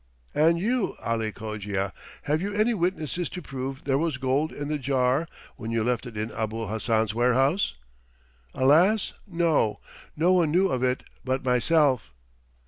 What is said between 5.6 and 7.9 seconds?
you left it in Abul Hassan's warehouse?"